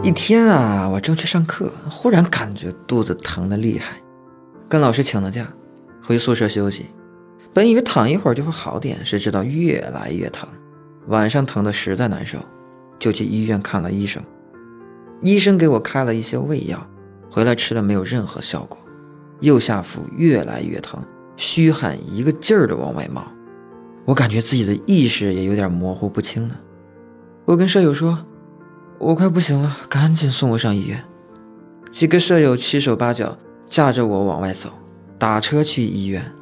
[0.00, 4.00] 一天啊，我正去上课，忽然感觉肚子疼得厉害，
[4.68, 5.46] 跟老师请了假，
[6.02, 6.86] 回宿舍休息。
[7.52, 10.48] 本以为躺一会儿就会好点，谁知道越来越疼，
[11.08, 12.38] 晚上疼得实在难受，
[12.98, 14.22] 就去医院看了医生。
[15.22, 16.86] 医生给我开了一些胃药，
[17.28, 18.78] 回来吃了没有任何效果，
[19.40, 21.02] 右下腹越来越疼，
[21.36, 23.26] 虚汗一个劲儿的往外冒，
[24.04, 26.58] 我感觉自己的意识也有点模糊不清了。
[27.44, 28.16] 我跟舍友说。
[28.98, 31.02] 我快不行了，赶紧送我上医院。
[31.90, 34.70] 几个舍友七手八脚架着我往外走，
[35.18, 36.32] 打车去医院。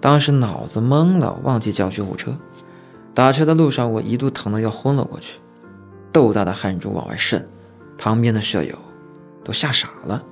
[0.00, 2.32] 当时脑子懵了，忘记叫救护车。
[3.12, 5.40] 打车的路上，我一度疼得要昏了过去，
[6.12, 7.44] 豆大的汗珠往外渗，
[7.98, 8.78] 旁边的舍友
[9.42, 10.22] 都吓傻了。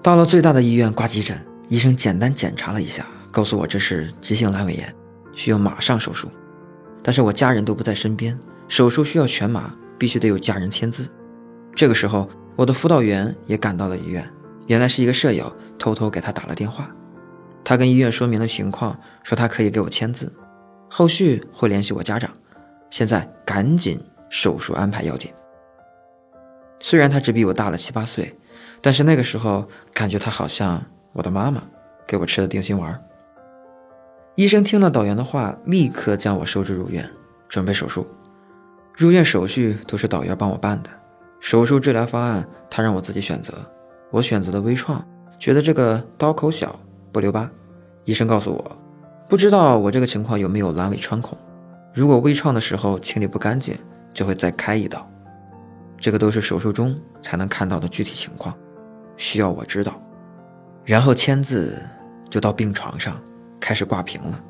[0.00, 1.36] 到了最大的医院挂急诊，
[1.68, 4.94] 医生简单检查了一下，告诉我这是急性阑尾炎，
[5.34, 6.28] 需要马上手术。
[7.02, 9.74] 但是我家人都不在身边，手术需要全麻。
[9.98, 11.08] 必须得有家人签字。
[11.74, 14.26] 这个时候，我的辅导员也赶到了医院。
[14.66, 16.90] 原来是一个舍友偷偷给他打了电话，
[17.64, 20.32] 他跟医院说明了情况，说他可以给我签字，
[20.88, 22.30] 后续会联系我家长。
[22.90, 25.32] 现在赶紧手术安排要紧。
[26.80, 28.36] 虽然他只比我大了七八岁，
[28.80, 31.62] 但是那个时候感觉他好像我的妈妈，
[32.06, 33.02] 给我吃的定心丸。
[34.34, 37.08] 医生听了导员的话，立刻将我收治入院，
[37.48, 38.06] 准备手术。
[38.98, 40.90] 入院手续都是导员帮我办的，
[41.38, 43.54] 手术治疗方案他让我自己选择，
[44.10, 45.00] 我选择了微创，
[45.38, 46.76] 觉得这个刀口小
[47.12, 47.48] 不留疤。
[48.06, 48.76] 医生告诉我，
[49.28, 51.38] 不知道我这个情况有没有阑尾穿孔，
[51.94, 53.78] 如果微创的时候清理不干净，
[54.12, 55.08] 就会再开一刀。
[55.96, 58.52] 这个都是手术中才能看到的具体情况，
[59.16, 59.94] 需要我知道。
[60.84, 61.80] 然后签字
[62.28, 63.16] 就到病床上
[63.60, 64.40] 开始挂瓶了，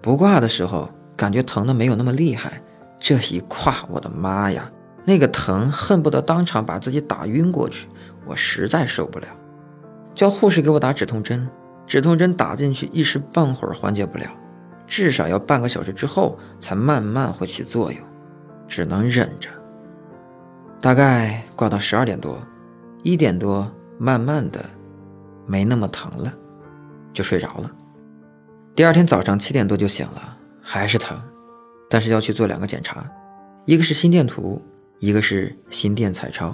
[0.00, 2.62] 不挂的时候感觉疼的没有那么厉害。
[3.06, 4.72] 这一挂，我的妈呀，
[5.04, 7.86] 那个疼恨不得当场把自己打晕过去，
[8.24, 9.26] 我实在受不了，
[10.14, 11.46] 叫护士给我打止痛针。
[11.86, 14.24] 止痛针打进去一时半会儿缓解不了，
[14.86, 18.00] 至少要半个小时之后才慢慢会起作用，
[18.66, 19.50] 只能忍着。
[20.80, 22.38] 大概挂到十二点多，
[23.02, 24.64] 一点多，慢慢的
[25.44, 26.32] 没那么疼了，
[27.12, 27.70] 就睡着了。
[28.74, 31.20] 第二天早上七点多就醒了，还是疼。
[31.94, 33.08] 但是要去做两个检查，
[33.66, 34.60] 一个是心电图，
[34.98, 36.52] 一个是心电彩超。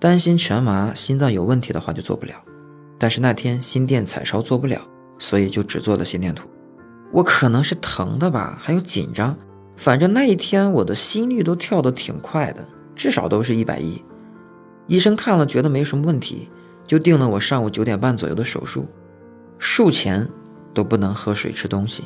[0.00, 2.34] 担心全麻心脏有问题的话就做不了。
[2.98, 4.82] 但是那天心电彩超做不了，
[5.16, 6.48] 所以就只做了心电图。
[7.12, 9.38] 我可能是疼的吧，还有紧张，
[9.76, 12.66] 反正那一天我的心率都跳得挺快的，
[12.96, 14.04] 至少都是一百一。
[14.88, 16.50] 医生看了觉得没什么问题，
[16.84, 18.88] 就定了我上午九点半左右的手术。
[19.60, 20.28] 术前
[20.74, 22.02] 都不能喝水吃东西。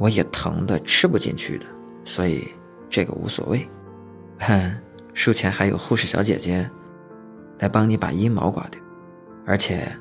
[0.00, 1.66] 我也疼的吃不进去的，
[2.06, 2.48] 所以
[2.88, 3.68] 这个无所谓。
[4.38, 4.74] 哼，
[5.12, 6.68] 术前还有护士小姐姐
[7.58, 8.80] 来帮你把阴毛刮掉，
[9.44, 9.94] 而且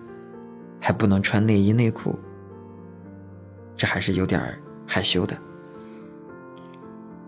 [0.80, 2.18] 还不能穿内衣内裤，
[3.76, 4.42] 这还是有点
[4.88, 5.38] 害羞的。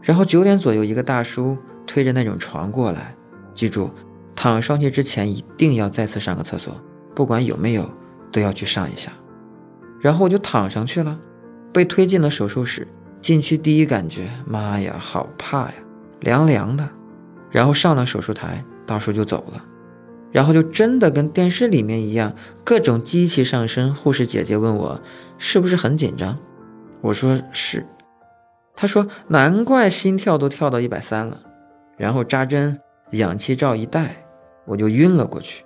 [0.01, 3.13] 然后九点左右，一个大叔推着那种床过来，
[3.53, 3.91] 记住，
[4.33, 6.73] 躺上去之前一定要再次上个厕所，
[7.13, 7.87] 不管有没有
[8.31, 9.11] 都要去上一下。
[9.99, 11.19] 然后我就躺上去了。
[11.71, 12.87] 被推进了手术室，
[13.21, 15.73] 进去第一感觉，妈呀，好怕呀，
[16.19, 16.87] 凉凉的。
[17.49, 19.63] 然后上了手术台，大叔就走了。
[20.31, 22.33] 然后就真的跟电视里面一样，
[22.63, 23.93] 各种机器上身。
[23.93, 25.01] 护士姐姐问我
[25.37, 26.37] 是不是很紧张，
[27.01, 27.85] 我说是。
[28.73, 31.37] 她说难怪心跳都跳到一百三了。
[31.97, 32.79] 然后扎针，
[33.11, 34.23] 氧气罩一戴，
[34.65, 35.65] 我就晕了过去。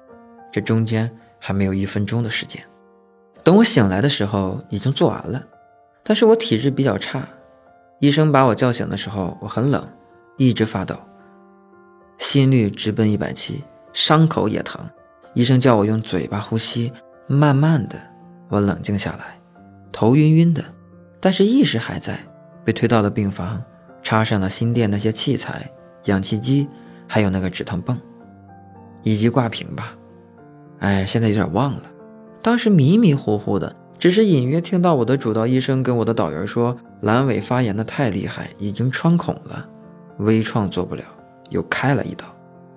[0.51, 2.61] 这中间还没有一分钟的时间。
[3.43, 5.43] 等我醒来的时候，已经做完了。
[6.07, 7.27] 但是我体质比较差，
[7.99, 9.83] 医生把我叫醒的时候，我很冷，
[10.37, 10.95] 一直发抖，
[12.19, 14.79] 心率直奔一百七，伤口也疼。
[15.33, 16.93] 医生叫我用嘴巴呼吸，
[17.27, 17.99] 慢慢的，
[18.49, 19.39] 我冷静下来，
[19.91, 20.63] 头晕晕的，
[21.19, 22.19] 但是意识还在。
[22.63, 23.61] 被推到了病房，
[24.01, 25.69] 插上了心电那些器材，
[26.05, 26.67] 氧气机，
[27.07, 27.95] 还有那个止疼泵，
[29.03, 29.95] 以及挂瓶吧。
[30.79, 31.83] 哎，现在有点忘了，
[32.41, 33.75] 当时迷迷糊糊的。
[33.97, 39.67] 只是隐约听到我的主刀医生跟我的导员说，阑尾发炎的太厉害，已经穿孔了，
[40.19, 41.03] 微创做不了，
[41.49, 42.25] 又开了一刀，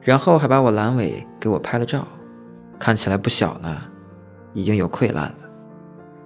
[0.00, 2.06] 然后还把我阑尾给我拍了照，
[2.78, 3.76] 看起来不小呢，
[4.54, 5.34] 已经有溃烂了。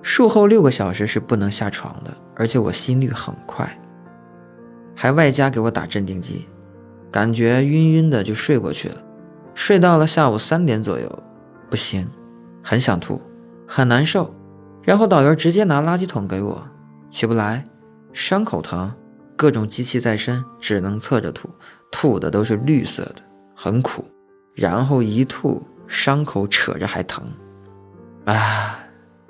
[0.03, 3.79] 术后六个小时是不能下床的，而且我心率很快，
[4.95, 6.49] 还外加给我打镇定剂，
[7.11, 8.97] 感觉晕晕的就睡过去了，
[9.55, 11.23] 睡到了下午三点左右，
[11.71, 12.07] 不行，
[12.63, 13.21] 很想吐，
[13.67, 14.33] 很难受。
[14.83, 16.63] 然后导员直接拿垃圾桶给我，
[17.09, 17.63] 起不来，
[18.13, 18.93] 伤口疼，
[19.37, 21.49] 各种机器在身，只能侧着吐，
[21.91, 23.23] 吐的都是绿色的，
[23.55, 24.05] 很苦。
[24.55, 27.25] 然后一吐，伤口扯着还疼，
[28.27, 28.79] 啊，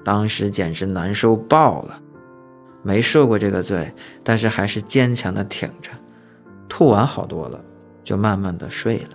[0.04, 2.00] 当时简直难受爆了。
[2.82, 3.94] 没受过这个罪，
[4.24, 5.92] 但是还是坚强的挺着。
[6.68, 7.60] 吐完好多了，
[8.02, 9.10] 就慢慢的睡了。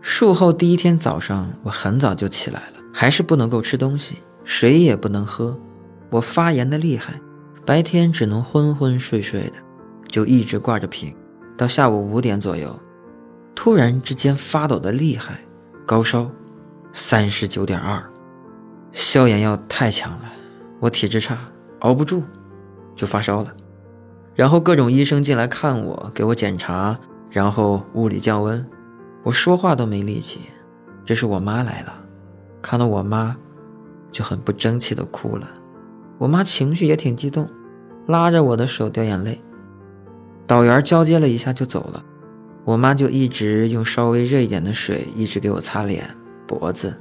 [0.00, 5.58] 术后第一天早上，我很早就起来了，还是不能够吃东西，水也不能喝。
[6.10, 7.20] 我发炎的厉害，
[7.66, 9.54] 白天只能昏昏睡睡的，
[10.06, 11.14] 就一直挂着瓶。
[11.56, 12.78] 到下午五点左右，
[13.54, 15.40] 突然之间发抖的厉害，
[15.86, 16.30] 高烧
[16.92, 18.02] 三十九点二，
[18.92, 20.32] 消炎药太强了，
[20.80, 21.38] 我体质差，
[21.80, 22.22] 熬不住。
[22.96, 23.52] 就发烧了，
[24.36, 26.96] 然后各种医生进来看我，给我检查，
[27.28, 28.64] 然后物理降温，
[29.24, 30.42] 我说话都没力气。
[31.04, 31.92] 这是我妈来了，
[32.62, 33.36] 看到我妈
[34.14, 35.50] 就很不争气的哭了。
[36.18, 37.48] 我妈情绪也挺激动，
[38.06, 39.42] 拉着我的手掉眼泪。
[40.46, 42.00] 导员交接了一下就走了，
[42.64, 46.08] 我妈就一直用稍微热一点的水一直给我擦脸、
[46.46, 46.94] 脖子。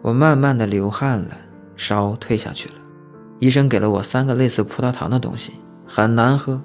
[0.00, 1.36] 我慢慢的流汗了，
[1.76, 2.74] 烧退下去了。
[3.38, 5.52] 医生给了我三个类似葡萄糖的东西，
[5.86, 6.58] 很难喝，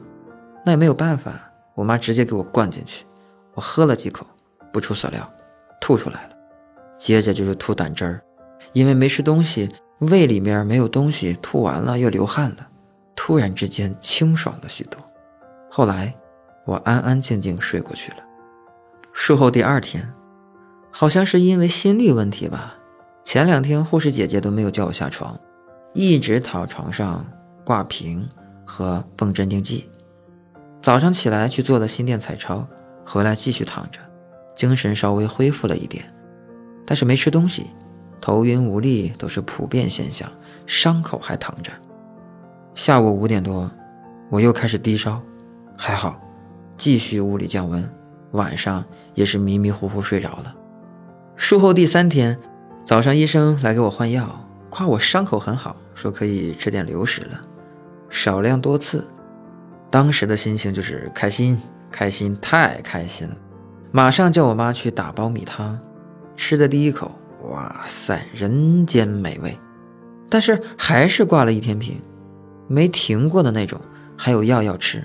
[0.66, 1.34] 那也没有办法。
[1.74, 3.06] 我妈直接给我灌进去，
[3.54, 4.26] 我喝了几口，
[4.72, 5.30] 不出所料，
[5.82, 6.30] 吐出来了。
[6.98, 8.22] 接着就是吐胆汁儿，
[8.74, 9.70] 因为没吃东西，
[10.00, 12.68] 胃里面没有东西，吐完了又流汗了，
[13.16, 15.00] 突然之间清爽了许多。
[15.70, 16.14] 后来
[16.66, 18.18] 我安安静静睡过去了。
[19.14, 20.14] 术后第二天，
[20.92, 22.76] 好像是因为心率问题吧，
[23.24, 25.38] 前两天护士姐姐都没有叫我下床。
[25.94, 27.26] 一直躺床上
[27.64, 28.28] 挂瓶
[28.66, 29.90] 和泵镇定剂，
[30.82, 32.68] 早上起来去做了心电彩超，
[33.06, 34.02] 回来继续躺着，
[34.58, 36.06] 精神稍微恢复了一点，
[36.86, 37.68] 但是没吃东西，
[38.26, 40.28] 头晕无力都是普遍现象，
[40.66, 41.72] 伤口还疼着。
[42.74, 43.70] 下午五点多，
[44.32, 45.22] 我又开始低烧，
[45.78, 46.20] 还好，
[46.76, 47.88] 继续物理降温，
[48.32, 48.84] 晚上
[49.14, 50.56] 也是迷迷糊糊睡着了。
[51.36, 52.36] 术后第三天，
[52.84, 54.44] 早上医生来给我换药。
[54.72, 57.40] 夸我伤口很好，说可以吃点流食了，
[58.10, 59.08] 少量多次。
[59.92, 61.62] 当时的心情就是开心，
[61.92, 63.36] 开心，太开心了。
[63.92, 65.80] 马上叫我妈去打包米汤，
[66.36, 67.12] 吃的第一口，
[67.50, 69.58] 哇塞，人间美味。
[70.30, 72.02] 但是还是挂了一天瓶，
[72.68, 73.80] 没停过的那种，
[74.18, 75.04] 还有药要吃。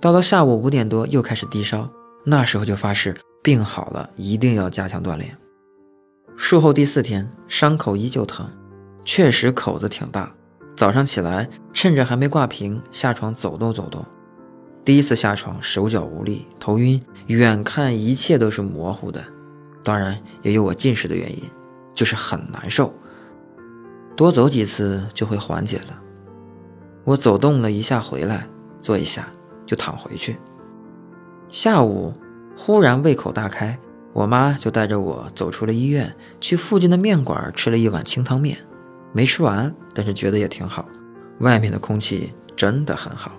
[0.00, 1.88] 到了下午五点多又开始低烧，
[2.24, 5.36] 那时候就发誓，病好了一定要加强锻炼。
[6.36, 8.46] 术后第四天，伤口依旧疼，
[9.04, 10.32] 确实口子挺大。
[10.74, 14.04] 早上起来，趁着还没挂瓶，下床走动走动。
[14.84, 19.22] 第一次下床，手脚无力，头晕，远看一切都是模糊的。
[19.82, 21.42] 当然也有我近视的原因，
[21.94, 22.92] 就是很难受。
[24.16, 25.98] 多走几次就会缓解了。
[27.04, 28.46] 我走动了一下，回来
[28.80, 29.26] 坐一下
[29.66, 30.38] 就躺回去。
[31.48, 32.12] 下午
[32.56, 33.78] 忽然胃口大开。
[34.14, 38.58] 我妈就带着我走出了医院，去附近的面馆吃了一碗清汤面，
[39.14, 40.86] 没吃完，但是觉得也挺好。
[41.38, 43.32] 外面的空气真的很好。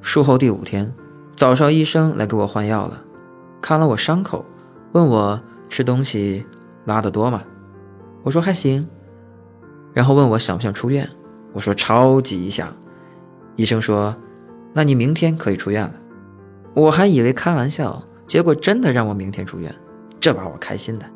[0.00, 0.94] 术后第五天，
[1.34, 3.02] 早上医生来给我换药了，
[3.60, 4.44] 看了我伤口，
[4.92, 6.44] 问我吃东西
[6.84, 7.42] 拉得多吗？
[8.22, 8.86] 我说还行。
[9.94, 11.08] 然后问我想不想出院？
[11.54, 12.76] 我说超级想。
[13.56, 14.14] 医生说，
[14.74, 15.94] 那你明天可以出院了。
[16.74, 18.02] 我还以为开玩笑。
[18.26, 19.74] 结果真的让我明天出院，
[20.20, 21.06] 这把我开心的，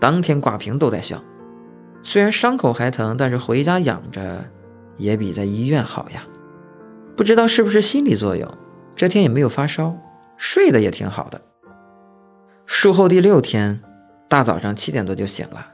[0.00, 1.22] 当天挂瓶都在笑。
[2.02, 4.42] 虽然伤口还疼，但是回家养着
[4.96, 6.24] 也比在医院好呀。
[7.14, 8.50] 不知道是不是心理作用，
[8.94, 9.94] 这天也没有发烧，
[10.38, 11.42] 睡得也挺好的。
[12.64, 13.82] 术后第六天，
[14.28, 15.66] 大早上七点多就醒了，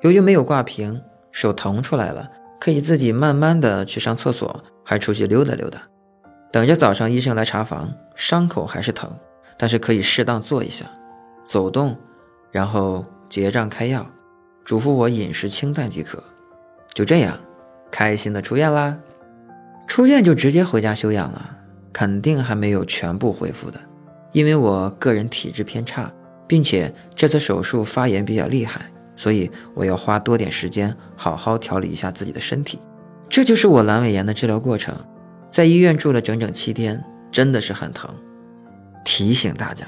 [0.00, 2.28] 由于没有挂瓶，手疼出来了，
[2.60, 5.80] 可以自己慢慢的去上厕所，还出去溜达溜达。
[6.50, 9.10] 等着早上医生来查房，伤口还是疼。
[9.58, 10.86] 但是可以适当做一下，
[11.44, 11.96] 走动，
[12.50, 14.04] 然后结账开药，
[14.64, 16.20] 嘱咐我饮食清淡即可。
[16.92, 17.38] 就这样，
[17.88, 18.98] 开心的出院啦。
[19.86, 21.56] 出院就直接回家休养了，
[21.92, 23.78] 肯定还没有全部恢复的，
[24.32, 26.10] 因为我个人体质偏差，
[26.52, 28.84] 并且这次手术发炎比较厉害，
[29.16, 32.78] 所以我要花多点时间好好调理一下自己的身体。
[33.26, 34.94] 这就是我阑尾炎的治疗过程，
[35.50, 38.14] 在医院住了整整七天，真的是很疼。
[39.02, 39.86] 提醒大家，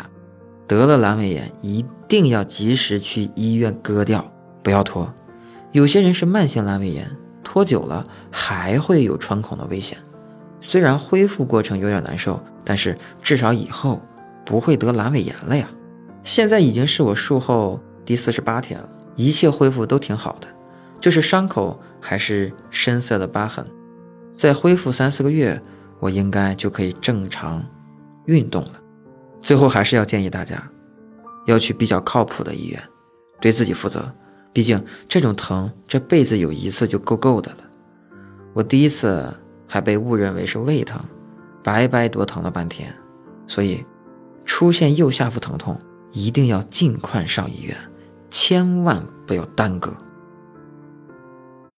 [0.67, 5.13] 得了阑尾炎一定要及时去医院割掉，不要拖。
[5.73, 7.07] 有些人是慢性阑尾炎，
[7.43, 9.99] 拖久了还会有穿孔的危险。
[10.63, 14.01] 虽然恢复过程有点难受，但是至少以后
[14.47, 15.69] 不会得阑尾炎了呀。
[16.25, 20.49] 现在已经是我术后第四十八天了一切恢复都挺好的
[20.99, 23.65] 就是伤口还是深色的疤痕。
[24.35, 25.61] 再恢复三四个月
[26.01, 27.65] 我应该就可以正常
[28.25, 28.71] 运动了。
[29.41, 30.61] 最后还是要建议大家
[31.47, 32.83] 要去比较靠谱的医院
[33.41, 34.11] 对自己负责。
[34.53, 37.59] 毕竟这种疼这辈子有一次就够够的了。
[38.55, 39.31] 我第一次
[39.67, 40.99] 还被误认为是胃疼
[41.63, 42.95] 白白多疼了半天
[43.47, 43.85] 所以
[44.45, 45.77] 出现右下腹疼痛
[46.15, 47.77] 一定要尽快上医院
[48.31, 49.95] 千万不要耽搁。